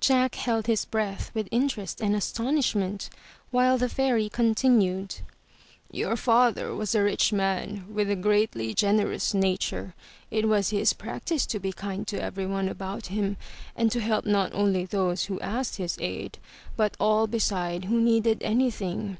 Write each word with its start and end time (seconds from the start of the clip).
Jack 0.00 0.36
held 0.36 0.68
his 0.68 0.84
breath 0.84 1.32
with 1.34 1.48
interest 1.50 2.00
and 2.00 2.14
astonishment 2.14 3.10
while 3.50 3.76
the 3.76 3.88
fairy 3.88 4.28
continued: 4.28 5.16
''Your 5.92 6.16
father 6.16 6.72
was 6.72 6.94
a 6.94 7.02
rich 7.02 7.32
man 7.32 7.84
with 7.92 8.08
a 8.08 8.14
greatly 8.14 8.72
generous 8.72 9.34
nature. 9.34 9.96
It 10.30 10.46
was 10.46 10.70
his 10.70 10.92
practice 10.92 11.44
to 11.46 11.58
be 11.58 11.72
kind 11.72 12.06
to 12.06 12.22
everyone 12.22 12.68
about 12.68 13.06
him, 13.06 13.36
and 13.74 13.90
to 13.90 13.98
help 14.00 14.24
not 14.24 14.52
only 14.54 14.84
those 14.84 15.24
who 15.24 15.40
asked 15.40 15.78
his 15.78 15.98
aid, 16.00 16.38
but 16.76 16.96
all 17.00 17.26
beside 17.26 17.86
who 17.86 18.00
needed 18.00 18.44
anything. 18.44 19.16